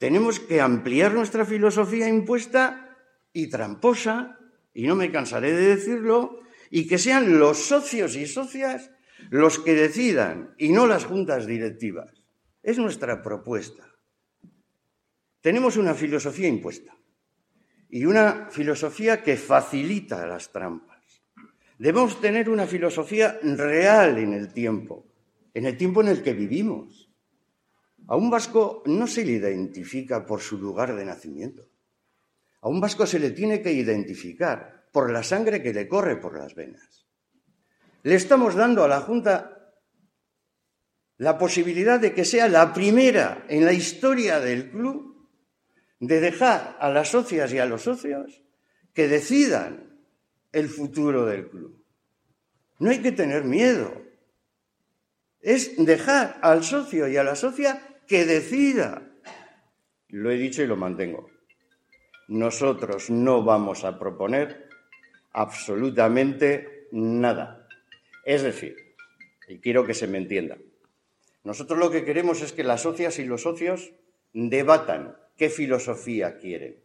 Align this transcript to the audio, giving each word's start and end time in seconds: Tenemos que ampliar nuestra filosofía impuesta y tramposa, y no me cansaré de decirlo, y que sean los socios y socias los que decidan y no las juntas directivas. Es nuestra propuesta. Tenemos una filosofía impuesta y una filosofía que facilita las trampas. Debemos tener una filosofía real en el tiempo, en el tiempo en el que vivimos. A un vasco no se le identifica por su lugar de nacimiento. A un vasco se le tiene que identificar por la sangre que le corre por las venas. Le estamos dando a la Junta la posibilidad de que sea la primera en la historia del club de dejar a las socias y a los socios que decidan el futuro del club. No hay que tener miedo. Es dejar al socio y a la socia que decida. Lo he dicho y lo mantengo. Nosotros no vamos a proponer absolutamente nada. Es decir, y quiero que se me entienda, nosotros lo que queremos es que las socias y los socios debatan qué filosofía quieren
Tenemos 0.00 0.40
que 0.40 0.62
ampliar 0.62 1.12
nuestra 1.12 1.44
filosofía 1.44 2.08
impuesta 2.08 2.96
y 3.34 3.50
tramposa, 3.50 4.38
y 4.72 4.86
no 4.86 4.96
me 4.96 5.12
cansaré 5.12 5.52
de 5.52 5.76
decirlo, 5.76 6.40
y 6.70 6.88
que 6.88 6.96
sean 6.96 7.38
los 7.38 7.58
socios 7.58 8.16
y 8.16 8.26
socias 8.26 8.90
los 9.28 9.58
que 9.58 9.74
decidan 9.74 10.54
y 10.56 10.70
no 10.70 10.86
las 10.86 11.04
juntas 11.04 11.46
directivas. 11.46 12.24
Es 12.62 12.78
nuestra 12.78 13.20
propuesta. 13.20 13.94
Tenemos 15.42 15.76
una 15.76 15.92
filosofía 15.92 16.48
impuesta 16.48 16.96
y 17.90 18.06
una 18.06 18.48
filosofía 18.50 19.22
que 19.22 19.36
facilita 19.36 20.26
las 20.26 20.50
trampas. 20.50 21.22
Debemos 21.78 22.18
tener 22.22 22.48
una 22.48 22.66
filosofía 22.66 23.38
real 23.42 24.16
en 24.16 24.32
el 24.32 24.54
tiempo, 24.54 25.04
en 25.52 25.66
el 25.66 25.76
tiempo 25.76 26.00
en 26.00 26.08
el 26.08 26.22
que 26.22 26.32
vivimos. 26.32 27.09
A 28.06 28.16
un 28.16 28.30
vasco 28.30 28.82
no 28.86 29.06
se 29.06 29.24
le 29.24 29.32
identifica 29.32 30.26
por 30.26 30.40
su 30.40 30.58
lugar 30.58 30.94
de 30.94 31.04
nacimiento. 31.04 31.68
A 32.62 32.68
un 32.68 32.80
vasco 32.80 33.06
se 33.06 33.18
le 33.18 33.30
tiene 33.30 33.62
que 33.62 33.72
identificar 33.72 34.88
por 34.92 35.10
la 35.10 35.22
sangre 35.22 35.62
que 35.62 35.72
le 35.72 35.88
corre 35.88 36.16
por 36.16 36.36
las 36.36 36.54
venas. 36.54 37.06
Le 38.02 38.14
estamos 38.14 38.54
dando 38.54 38.84
a 38.84 38.88
la 38.88 39.00
Junta 39.00 39.74
la 41.18 41.36
posibilidad 41.38 42.00
de 42.00 42.14
que 42.14 42.24
sea 42.24 42.48
la 42.48 42.72
primera 42.72 43.44
en 43.48 43.64
la 43.64 43.72
historia 43.72 44.40
del 44.40 44.70
club 44.70 45.28
de 46.00 46.20
dejar 46.20 46.76
a 46.80 46.88
las 46.90 47.10
socias 47.10 47.52
y 47.52 47.58
a 47.58 47.66
los 47.66 47.82
socios 47.82 48.42
que 48.94 49.06
decidan 49.06 50.00
el 50.52 50.68
futuro 50.68 51.26
del 51.26 51.48
club. 51.48 51.84
No 52.78 52.90
hay 52.90 53.02
que 53.02 53.12
tener 53.12 53.44
miedo. 53.44 54.02
Es 55.40 55.76
dejar 55.76 56.38
al 56.42 56.64
socio 56.64 57.06
y 57.06 57.16
a 57.16 57.24
la 57.24 57.36
socia 57.36 57.89
que 58.10 58.26
decida. 58.26 59.08
Lo 60.08 60.32
he 60.32 60.36
dicho 60.36 60.64
y 60.64 60.66
lo 60.66 60.74
mantengo. 60.74 61.30
Nosotros 62.26 63.08
no 63.08 63.44
vamos 63.44 63.84
a 63.84 64.00
proponer 64.00 64.68
absolutamente 65.32 66.88
nada. 66.90 67.68
Es 68.24 68.42
decir, 68.42 68.74
y 69.46 69.60
quiero 69.60 69.86
que 69.86 69.94
se 69.94 70.08
me 70.08 70.18
entienda, 70.18 70.58
nosotros 71.44 71.78
lo 71.78 71.92
que 71.92 72.04
queremos 72.04 72.42
es 72.42 72.52
que 72.52 72.64
las 72.64 72.82
socias 72.82 73.20
y 73.20 73.24
los 73.24 73.42
socios 73.42 73.92
debatan 74.32 75.16
qué 75.36 75.48
filosofía 75.48 76.38
quieren 76.38 76.82